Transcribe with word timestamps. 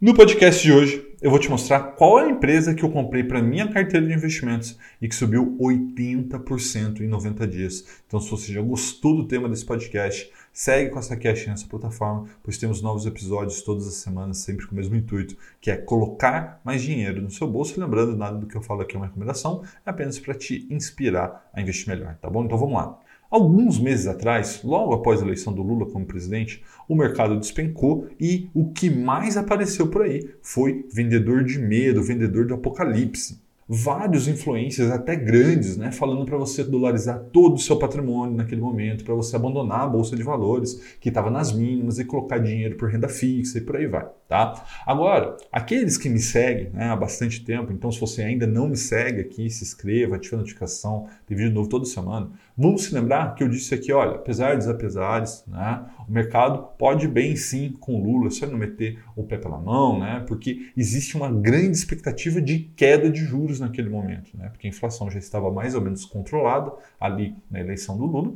No 0.00 0.14
podcast 0.14 0.62
de 0.62 0.72
hoje, 0.72 1.04
eu 1.26 1.30
vou 1.30 1.40
te 1.40 1.50
mostrar 1.50 1.80
qual 1.80 2.20
é 2.20 2.26
a 2.26 2.30
empresa 2.30 2.72
que 2.72 2.84
eu 2.84 2.88
comprei 2.88 3.24
para 3.24 3.42
minha 3.42 3.66
carteira 3.66 4.06
de 4.06 4.14
investimentos 4.14 4.78
e 5.02 5.08
que 5.08 5.14
subiu 5.16 5.58
80% 5.60 7.00
em 7.00 7.08
90 7.08 7.48
dias. 7.48 7.84
Então, 8.06 8.20
se 8.20 8.30
você 8.30 8.52
já 8.52 8.62
gostou 8.62 9.16
do 9.16 9.26
tema 9.26 9.48
desse 9.48 9.64
podcast, 9.64 10.30
segue 10.52 10.88
com 10.90 11.00
essa 11.00 11.16
cash 11.16 11.48
nessa 11.48 11.66
plataforma, 11.66 12.26
pois 12.44 12.58
temos 12.58 12.80
novos 12.80 13.06
episódios 13.06 13.60
todas 13.60 13.88
as 13.88 13.94
semanas, 13.94 14.36
sempre 14.36 14.68
com 14.68 14.72
o 14.72 14.76
mesmo 14.76 14.94
intuito, 14.94 15.36
que 15.60 15.68
é 15.68 15.76
colocar 15.76 16.60
mais 16.62 16.80
dinheiro 16.80 17.20
no 17.20 17.28
seu 17.28 17.48
bolso. 17.48 17.80
Lembrando, 17.80 18.16
nada 18.16 18.38
do 18.38 18.46
que 18.46 18.56
eu 18.56 18.62
falo 18.62 18.82
aqui 18.82 18.94
é 18.94 18.98
uma 19.00 19.06
recomendação, 19.06 19.64
é 19.84 19.90
apenas 19.90 20.20
para 20.20 20.32
te 20.32 20.64
inspirar 20.70 21.50
a 21.52 21.60
investir 21.60 21.88
melhor, 21.88 22.16
tá 22.22 22.30
bom? 22.30 22.44
Então 22.44 22.56
vamos 22.56 22.76
lá. 22.76 23.00
Alguns 23.28 23.78
meses 23.78 24.06
atrás, 24.06 24.60
logo 24.62 24.92
após 24.92 25.20
a 25.20 25.24
eleição 25.24 25.52
do 25.52 25.60
Lula 25.60 25.86
como 25.86 26.06
presidente, 26.06 26.62
o 26.88 26.94
mercado 26.94 27.38
despencou 27.38 28.06
e 28.20 28.48
o 28.54 28.70
que 28.70 28.88
mais 28.88 29.36
apareceu 29.36 29.88
por 29.88 30.02
aí 30.02 30.28
foi 30.40 30.86
vendedor 30.92 31.42
de 31.42 31.58
medo, 31.58 32.02
vendedor 32.02 32.46
do 32.46 32.54
apocalipse. 32.54 33.44
Vários 33.68 34.28
influências, 34.28 34.92
até 34.92 35.16
grandes, 35.16 35.76
né, 35.76 35.90
falando 35.90 36.24
para 36.24 36.38
você 36.38 36.62
dolarizar 36.62 37.18
todo 37.32 37.56
o 37.56 37.58
seu 37.58 37.76
patrimônio 37.76 38.36
naquele 38.36 38.60
momento, 38.60 39.04
para 39.04 39.12
você 39.12 39.34
abandonar 39.34 39.80
a 39.80 39.88
bolsa 39.88 40.14
de 40.14 40.22
valores 40.22 40.96
que 41.00 41.08
estava 41.08 41.28
nas 41.28 41.52
mínimas 41.52 41.98
e 41.98 42.04
colocar 42.04 42.38
dinheiro 42.38 42.76
por 42.76 42.88
renda 42.88 43.08
fixa 43.08 43.58
e 43.58 43.60
por 43.60 43.74
aí 43.74 43.88
vai, 43.88 44.06
tá? 44.28 44.64
Agora, 44.86 45.36
aqueles 45.52 45.96
que 45.96 46.08
me 46.08 46.18
seguem 46.18 46.70
né, 46.70 46.90
há 46.90 46.96
bastante 46.96 47.44
tempo, 47.44 47.72
então 47.72 47.90
se 47.90 48.00
você 48.00 48.22
ainda 48.22 48.46
não 48.46 48.68
me 48.68 48.76
segue 48.76 49.20
aqui, 49.20 49.48
se 49.50 49.64
inscreva, 49.64 50.16
ative 50.16 50.34
a 50.34 50.38
notificação, 50.38 51.08
tem 51.26 51.36
vídeo 51.36 51.52
novo 51.52 51.68
toda 51.68 51.84
semana. 51.84 52.30
Vamos 52.56 52.84
se 52.84 52.94
lembrar 52.94 53.34
que 53.34 53.42
eu 53.42 53.48
disse 53.48 53.74
aqui, 53.74 53.92
olha, 53.92 54.12
apesar 54.16 54.56
dos 54.56 54.68
apesares, 54.68 55.44
né, 55.46 55.84
o 56.08 56.12
mercado 56.12 56.68
pode 56.78 57.06
bem 57.06 57.36
sim 57.36 57.74
com 57.78 58.02
Lula, 58.02 58.30
só 58.30 58.46
não 58.46 58.58
meter 58.58 58.98
o 59.14 59.22
pé 59.22 59.38
pela 59.38 59.58
mão, 59.58 59.98
né, 59.98 60.24
porque 60.26 60.70
existe 60.76 61.16
uma 61.16 61.30
grande 61.30 61.76
expectativa 61.76 62.40
de 62.40 62.60
queda 62.76 63.10
de 63.10 63.24
juros 63.24 63.60
naquele 63.60 63.88
momento, 63.88 64.36
né? 64.36 64.48
porque 64.48 64.66
a 64.66 64.70
inflação 64.70 65.10
já 65.10 65.18
estava 65.18 65.50
mais 65.50 65.74
ou 65.74 65.80
menos 65.80 66.04
controlada 66.04 66.72
ali 67.00 67.34
na 67.50 67.60
eleição 67.60 67.96
do 67.96 68.06
Lula. 68.06 68.34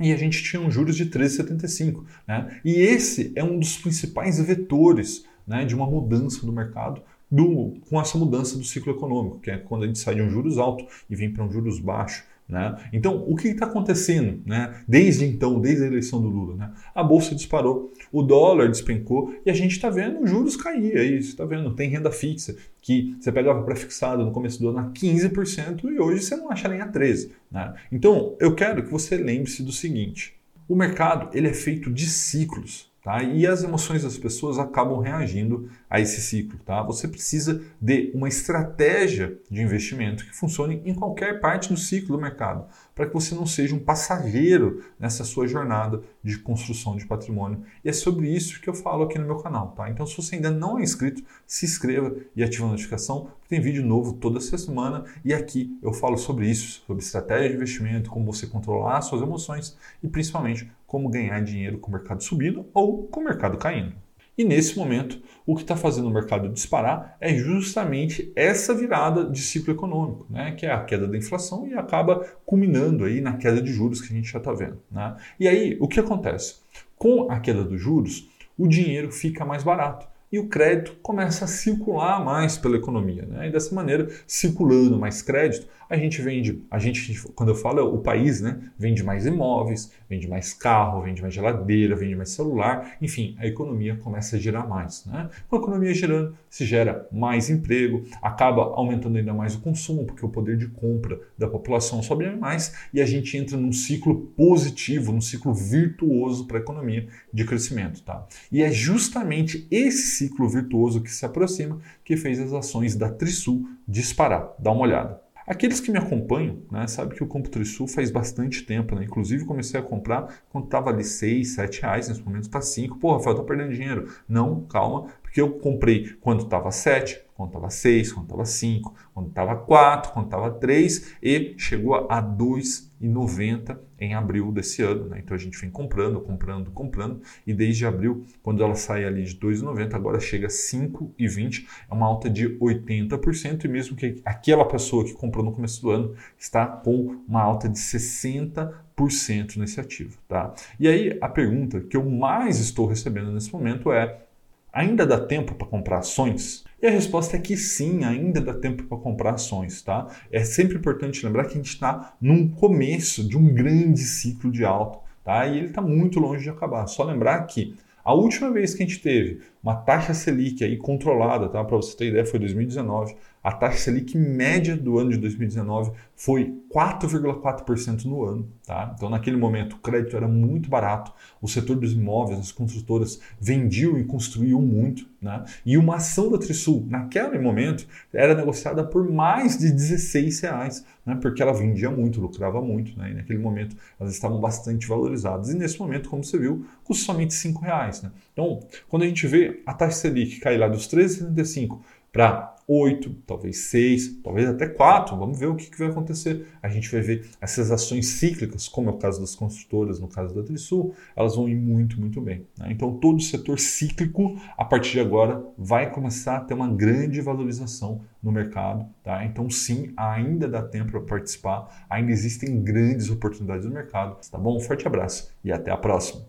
E 0.00 0.12
a 0.12 0.16
gente 0.16 0.42
tinha 0.42 0.60
um 0.60 0.70
juros 0.70 0.96
de 0.96 1.06
13,75. 1.06 2.04
Né? 2.26 2.60
E 2.64 2.72
esse 2.80 3.32
é 3.36 3.44
um 3.44 3.58
dos 3.58 3.76
principais 3.76 4.40
vetores 4.40 5.24
né, 5.46 5.64
de 5.64 5.74
uma 5.74 5.86
mudança 5.86 6.44
do 6.46 6.52
mercado 6.52 7.02
do, 7.30 7.74
com 7.88 8.00
essa 8.00 8.18
mudança 8.18 8.56
do 8.56 8.64
ciclo 8.64 8.92
econômico, 8.92 9.38
que 9.38 9.50
é 9.50 9.58
quando 9.58 9.84
a 9.84 9.86
gente 9.86 9.98
sai 9.98 10.16
de 10.16 10.22
um 10.22 10.30
juros 10.30 10.58
alto 10.58 10.84
e 11.08 11.14
vem 11.14 11.32
para 11.32 11.44
um 11.44 11.50
juros 11.50 11.78
baixo. 11.78 12.24
Né? 12.48 12.76
Então, 12.92 13.24
o 13.28 13.36
que 13.36 13.48
está 13.48 13.66
acontecendo 13.66 14.42
né? 14.44 14.82
desde 14.88 15.24
então, 15.24 15.60
desde 15.60 15.84
a 15.84 15.86
eleição 15.86 16.20
do 16.20 16.28
Lula? 16.28 16.56
Né? 16.56 16.72
A 16.92 17.02
bolsa 17.04 17.34
disparou, 17.34 17.92
o 18.12 18.22
dólar 18.22 18.68
despencou 18.68 19.34
e 19.44 19.50
a 19.50 19.54
gente 19.54 19.72
está 19.72 19.88
vendo 19.88 20.26
juros 20.26 20.56
cair. 20.56 20.96
Aí 20.96 21.22
você 21.22 21.28
está 21.28 21.44
vendo, 21.44 21.74
tem 21.74 21.88
renda 21.88 22.10
fixa 22.10 22.56
que 22.80 23.16
você 23.20 23.30
pegava 23.30 23.62
para 23.62 23.76
fixado 23.76 24.24
no 24.24 24.32
começo 24.32 24.60
do 24.60 24.68
ano 24.68 24.78
a 24.78 24.90
15% 24.90 25.84
e 25.84 25.98
hoje 26.00 26.22
você 26.22 26.36
não 26.36 26.50
acha 26.50 26.68
nem 26.68 26.80
a 26.80 26.88
13%. 26.90 27.30
Né? 27.50 27.74
Então, 27.90 28.36
eu 28.40 28.54
quero 28.54 28.82
que 28.82 28.90
você 28.90 29.16
lembre-se 29.16 29.62
do 29.62 29.72
seguinte: 29.72 30.34
o 30.68 30.74
mercado 30.74 31.36
ele 31.36 31.48
é 31.48 31.54
feito 31.54 31.90
de 31.90 32.06
ciclos. 32.06 32.90
Tá? 33.02 33.22
E 33.22 33.46
as 33.46 33.64
emoções 33.64 34.02
das 34.02 34.18
pessoas 34.18 34.58
acabam 34.58 35.00
reagindo 35.00 35.70
a 35.88 35.98
esse 35.98 36.20
ciclo. 36.20 36.58
Tá? 36.66 36.82
Você 36.82 37.08
precisa 37.08 37.62
de 37.80 38.10
uma 38.14 38.28
estratégia 38.28 39.38
de 39.50 39.62
investimento 39.62 40.24
que 40.26 40.36
funcione 40.36 40.82
em 40.84 40.94
qualquer 40.94 41.40
parte 41.40 41.70
do 41.70 41.78
ciclo 41.78 42.16
do 42.16 42.22
mercado, 42.22 42.66
para 42.94 43.06
que 43.06 43.14
você 43.14 43.34
não 43.34 43.46
seja 43.46 43.74
um 43.74 43.78
passageiro 43.78 44.84
nessa 44.98 45.24
sua 45.24 45.46
jornada 45.46 46.02
de 46.22 46.38
construção 46.38 46.96
de 46.96 47.06
patrimônio. 47.06 47.62
E 47.84 47.88
é 47.88 47.92
sobre 47.92 48.28
isso 48.28 48.60
que 48.60 48.68
eu 48.68 48.74
falo 48.74 49.04
aqui 49.04 49.18
no 49.18 49.26
meu 49.26 49.36
canal. 49.36 49.72
Tá? 49.72 49.88
Então, 49.90 50.06
se 50.06 50.16
você 50.16 50.36
ainda 50.36 50.50
não 50.50 50.78
é 50.78 50.82
inscrito, 50.82 51.22
se 51.46 51.64
inscreva 51.64 52.14
e 52.36 52.42
ative 52.42 52.64
a 52.64 52.68
notificação, 52.68 53.30
porque 53.40 53.48
tem 53.48 53.60
vídeo 53.60 53.84
novo 53.84 54.14
toda 54.14 54.40
semana 54.40 55.04
e 55.24 55.32
aqui 55.32 55.78
eu 55.82 55.92
falo 55.92 56.16
sobre 56.16 56.48
isso, 56.48 56.82
sobre 56.86 57.02
estratégia 57.02 57.48
de 57.48 57.54
investimento, 57.54 58.10
como 58.10 58.30
você 58.30 58.46
controlar 58.46 58.98
as 58.98 59.06
suas 59.06 59.22
emoções 59.22 59.76
e 60.02 60.08
principalmente 60.08 60.70
como 60.86 61.08
ganhar 61.08 61.40
dinheiro 61.40 61.78
com 61.78 61.88
o 61.88 61.92
mercado 61.92 62.22
subindo 62.22 62.66
ou 62.74 63.04
com 63.04 63.20
o 63.20 63.24
mercado 63.24 63.56
caindo. 63.56 63.94
E 64.40 64.44
nesse 64.44 64.78
momento, 64.78 65.20
o 65.44 65.54
que 65.54 65.60
está 65.60 65.76
fazendo 65.76 66.08
o 66.08 66.10
mercado 66.10 66.48
disparar 66.48 67.14
é 67.20 67.34
justamente 67.34 68.32
essa 68.34 68.74
virada 68.74 69.28
de 69.28 69.38
ciclo 69.38 69.74
econômico, 69.74 70.24
né? 70.30 70.52
que 70.52 70.64
é 70.64 70.72
a 70.72 70.82
queda 70.82 71.06
da 71.06 71.18
inflação 71.18 71.68
e 71.68 71.74
acaba 71.74 72.24
culminando 72.46 73.04
aí 73.04 73.20
na 73.20 73.36
queda 73.36 73.60
de 73.60 73.70
juros 73.70 74.00
que 74.00 74.10
a 74.10 74.16
gente 74.16 74.32
já 74.32 74.38
está 74.38 74.50
vendo. 74.50 74.80
Né? 74.90 75.14
E 75.38 75.46
aí, 75.46 75.76
o 75.78 75.86
que 75.86 76.00
acontece? 76.00 76.62
Com 76.96 77.30
a 77.30 77.38
queda 77.38 77.62
dos 77.62 77.78
juros, 77.78 78.30
o 78.56 78.66
dinheiro 78.66 79.12
fica 79.12 79.44
mais 79.44 79.62
barato 79.62 80.08
e 80.32 80.38
o 80.38 80.48
crédito 80.48 80.96
começa 81.02 81.44
a 81.44 81.48
circular 81.48 82.24
mais 82.24 82.56
pela 82.56 82.76
economia. 82.76 83.26
Né? 83.26 83.48
E 83.48 83.52
dessa 83.52 83.74
maneira, 83.74 84.08
circulando 84.26 84.98
mais 84.98 85.22
crédito, 85.22 85.66
a 85.88 85.96
gente 85.96 86.22
vende, 86.22 86.64
a 86.70 86.78
gente, 86.78 87.20
quando 87.34 87.48
eu 87.48 87.54
falo 87.56 87.92
o 87.92 87.98
país, 87.98 88.40
né, 88.40 88.60
vende 88.78 89.02
mais 89.02 89.26
imóveis, 89.26 89.90
vende 90.08 90.28
mais 90.28 90.54
carro, 90.54 91.02
vende 91.02 91.20
mais 91.20 91.34
geladeira, 91.34 91.96
vende 91.96 92.14
mais 92.14 92.30
celular, 92.30 92.96
enfim, 93.02 93.34
a 93.40 93.46
economia 93.46 93.96
começa 93.96 94.36
a 94.36 94.38
girar 94.38 94.68
mais. 94.68 95.04
Né? 95.04 95.28
Com 95.48 95.56
a 95.56 95.58
economia 95.58 95.92
girando, 95.92 96.36
se 96.48 96.64
gera 96.64 97.08
mais 97.10 97.50
emprego, 97.50 98.04
acaba 98.22 98.62
aumentando 98.62 99.18
ainda 99.18 99.34
mais 99.34 99.56
o 99.56 99.60
consumo, 99.60 100.04
porque 100.04 100.24
o 100.24 100.28
poder 100.28 100.56
de 100.56 100.68
compra 100.68 101.18
da 101.36 101.48
população 101.48 102.00
sobe 102.04 102.30
mais 102.36 102.76
e 102.94 103.00
a 103.00 103.06
gente 103.06 103.36
entra 103.36 103.56
num 103.56 103.72
ciclo 103.72 104.32
positivo, 104.36 105.10
num 105.10 105.20
ciclo 105.20 105.52
virtuoso 105.52 106.46
para 106.46 106.58
a 106.58 106.60
economia 106.60 107.08
de 107.32 107.44
crescimento. 107.44 108.02
Tá? 108.02 108.26
E 108.52 108.62
é 108.62 108.70
justamente 108.70 109.66
esse 109.70 110.19
ciclo 110.20 110.48
virtuoso 110.48 111.00
que 111.00 111.10
se 111.10 111.24
aproxima 111.24 111.80
que 112.04 112.16
fez 112.16 112.38
as 112.38 112.52
ações 112.52 112.94
da 112.94 113.08
Trisul 113.08 113.66
disparar. 113.88 114.52
Dá 114.58 114.70
uma 114.70 114.82
olhada. 114.82 115.20
Aqueles 115.46 115.80
que 115.80 115.90
me 115.90 115.98
acompanham, 115.98 116.58
né, 116.70 116.86
sabem 116.86 117.16
que 117.16 117.24
o 117.24 117.26
CompuTrisul 117.26 117.88
faz 117.88 118.08
bastante 118.08 118.62
tempo, 118.62 118.94
né? 118.94 119.02
Inclusive 119.02 119.44
comecei 119.44 119.80
a 119.80 119.82
comprar 119.82 120.32
quando 120.48 120.66
estava 120.66 120.90
ali 120.90 121.02
6, 121.02 121.54
7 121.54 121.82
reais, 121.82 122.08
nesse 122.08 122.22
momento 122.22 122.44
está 122.44 122.60
5. 122.60 122.98
Pô, 122.98 123.16
Rafael, 123.16 123.34
tá 123.34 123.42
perdendo 123.42 123.72
dinheiro. 123.72 124.08
Não, 124.28 124.60
calma, 124.66 125.08
porque 125.30 125.40
eu 125.40 125.52
comprei 125.52 126.16
quando 126.20 126.42
estava 126.42 126.72
7, 126.72 127.22
quando 127.36 127.50
estava 127.50 127.70
6, 127.70 128.12
quando 128.12 128.24
estava 128.24 128.44
5, 128.44 128.94
quando 129.14 129.28
estava 129.28 129.54
4, 129.54 130.12
quando 130.12 130.24
estava 130.24 130.50
3 130.50 131.14
e 131.22 131.54
chegou 131.56 131.94
a 132.10 132.20
2,90 132.20 133.78
em 134.00 134.12
abril 134.12 134.50
desse 134.50 134.82
ano. 134.82 135.06
Né? 135.06 135.20
Então 135.22 135.36
a 135.36 135.38
gente 135.38 135.56
vem 135.56 135.70
comprando, 135.70 136.20
comprando, 136.20 136.72
comprando 136.72 137.22
e 137.46 137.54
desde 137.54 137.86
abril, 137.86 138.24
quando 138.42 138.60
ela 138.60 138.74
sai 138.74 139.04
ali 139.04 139.22
de 139.22 139.36
2,90, 139.36 139.94
agora 139.94 140.18
chega 140.18 140.48
a 140.48 140.50
5,20, 140.50 141.64
é 141.88 141.94
uma 141.94 142.06
alta 142.06 142.28
de 142.28 142.58
80% 142.58 143.64
e 143.64 143.68
mesmo 143.68 143.94
que 143.94 144.20
aquela 144.24 144.64
pessoa 144.64 145.04
que 145.04 145.12
comprou 145.12 145.44
no 145.44 145.52
começo 145.52 145.80
do 145.80 145.90
ano 145.90 146.16
está 146.36 146.66
com 146.66 147.22
uma 147.28 147.40
alta 147.40 147.68
de 147.68 147.78
60% 147.78 149.56
nesse 149.58 149.78
ativo. 149.78 150.18
Tá? 150.26 150.52
E 150.78 150.88
aí 150.88 151.16
a 151.20 151.28
pergunta 151.28 151.80
que 151.82 151.96
eu 151.96 152.04
mais 152.04 152.58
estou 152.58 152.86
recebendo 152.86 153.30
nesse 153.30 153.52
momento 153.52 153.92
é 153.92 154.26
Ainda 154.72 155.04
dá 155.04 155.18
tempo 155.18 155.54
para 155.54 155.66
comprar 155.66 155.98
ações? 155.98 156.64
E 156.80 156.86
a 156.86 156.90
resposta 156.90 157.36
é 157.36 157.40
que 157.40 157.56
sim, 157.56 158.04
ainda 158.04 158.40
dá 158.40 158.54
tempo 158.54 158.84
para 158.84 158.96
comprar 158.96 159.34
ações, 159.34 159.82
tá? 159.82 160.06
É 160.30 160.44
sempre 160.44 160.78
importante 160.78 161.24
lembrar 161.26 161.44
que 161.44 161.52
a 161.52 161.56
gente 161.56 161.68
está 161.68 162.14
num 162.20 162.48
começo 162.48 163.28
de 163.28 163.36
um 163.36 163.52
grande 163.52 164.00
ciclo 164.00 164.50
de 164.50 164.64
alta, 164.64 164.98
tá? 165.24 165.46
E 165.46 165.58
ele 165.58 165.66
está 165.66 165.82
muito 165.82 166.20
longe 166.20 166.44
de 166.44 166.50
acabar. 166.50 166.86
Só 166.86 167.04
lembrar 167.04 167.44
que 167.46 167.74
a 168.04 168.14
última 168.14 168.50
vez 168.50 168.74
que 168.74 168.82
a 168.82 168.86
gente 168.86 169.00
teve 169.00 169.40
uma 169.62 169.76
taxa 169.76 170.14
Selic 170.14 170.64
aí 170.64 170.76
controlada, 170.76 171.48
tá? 171.48 171.62
Para 171.62 171.76
você 171.76 171.96
ter 171.96 172.08
ideia, 172.08 172.24
foi 172.24 172.38
2019. 172.38 173.14
A 173.42 173.52
taxa 173.52 173.78
Selic 173.78 174.16
média 174.16 174.76
do 174.76 174.98
ano 174.98 175.10
de 175.10 175.16
2019 175.16 175.92
foi 176.14 176.54
4,4% 176.70 178.04
no 178.04 178.22
ano. 178.22 178.48
Tá? 178.66 178.92
Então, 178.94 179.08
naquele 179.08 179.38
momento, 179.38 179.76
o 179.76 179.78
crédito 179.78 180.14
era 180.14 180.28
muito 180.28 180.68
barato, 180.68 181.12
o 181.40 181.48
setor 181.48 181.76
dos 181.76 181.94
imóveis, 181.94 182.38
as 182.38 182.52
construtoras 182.52 183.18
vendiam 183.40 183.98
e 183.98 184.04
construíam 184.04 184.60
muito. 184.60 185.08
Né? 185.20 185.42
E 185.64 185.78
uma 185.78 185.96
ação 185.96 186.30
da 186.30 186.36
Trisul, 186.36 186.86
naquele 186.88 187.38
momento, 187.38 187.86
era 188.12 188.34
negociada 188.34 188.84
por 188.84 189.10
mais 189.10 189.58
de 189.58 189.70
16 189.70 190.40
reais, 190.40 190.84
né? 191.04 191.18
porque 191.20 191.42
ela 191.42 191.54
vendia 191.54 191.90
muito, 191.90 192.20
lucrava 192.20 192.60
muito. 192.60 192.96
Né? 192.98 193.12
E 193.12 193.14
naquele 193.14 193.38
momento, 193.38 193.74
elas 193.98 194.12
estavam 194.12 194.38
bastante 194.38 194.86
valorizadas. 194.86 195.48
E 195.48 195.56
nesse 195.56 195.78
momento, 195.78 196.10
como 196.10 196.22
você 196.22 196.38
viu, 196.38 196.66
custa 196.84 197.06
somente 197.06 197.32
5 197.32 197.62
reais. 197.62 198.02
Né? 198.02 198.10
Então, 198.34 198.60
quando 198.88 199.04
a 199.04 199.06
gente 199.06 199.26
vê 199.26 199.62
a 199.64 199.72
taxa 199.72 199.96
Selic 199.96 200.38
cair 200.40 200.58
lá 200.58 200.68
dos 200.68 200.86
13,75 200.86 201.78
para 202.12 202.56
8, 202.72 203.10
talvez 203.26 203.56
6, 203.70 204.20
talvez 204.22 204.48
até 204.48 204.68
4. 204.68 205.16
Vamos 205.16 205.36
ver 205.36 205.46
o 205.46 205.56
que, 205.56 205.68
que, 205.68 205.76
vai 205.76 205.88
acontecer. 205.88 206.46
A 206.62 206.68
gente 206.68 206.88
vai 206.88 207.00
ver 207.00 207.28
essas 207.40 207.72
ações 207.72 208.06
cíclicas, 208.06 208.68
como 208.68 208.88
é 208.88 208.92
o 208.92 208.96
caso 208.96 209.20
das 209.20 209.34
construtoras, 209.34 209.98
no 209.98 210.06
caso 210.06 210.32
da 210.32 210.44
Trisul, 210.44 210.94
elas 211.16 211.34
vão 211.34 211.48
ir 211.48 211.56
muito, 211.56 211.98
muito 211.98 212.20
bem. 212.20 212.46
Né? 212.56 212.68
Então, 212.70 212.96
todo 212.98 213.16
o 213.16 213.20
setor 213.20 213.58
cíclico, 213.58 214.40
a 214.56 214.64
partir 214.64 214.92
de 214.92 215.00
agora, 215.00 215.44
vai 215.58 215.90
começar 215.90 216.36
a 216.36 216.40
ter 216.40 216.54
uma 216.54 216.68
grande 216.68 217.20
valorização 217.20 218.02
no 218.22 218.30
mercado. 218.30 218.86
Tá? 219.02 219.24
Então, 219.24 219.50
sim, 219.50 219.92
ainda 219.96 220.46
dá 220.46 220.62
tempo 220.62 220.92
para 220.92 221.00
participar, 221.00 221.86
ainda 221.90 222.12
existem 222.12 222.62
grandes 222.62 223.10
oportunidades 223.10 223.66
no 223.66 223.72
mercado. 223.72 224.16
Tá 224.30 224.38
bom? 224.38 224.56
Um 224.56 224.60
forte 224.60 224.86
abraço 224.86 225.34
e 225.42 225.50
até 225.50 225.72
a 225.72 225.76
próxima. 225.76 226.24